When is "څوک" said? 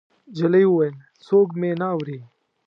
1.25-1.47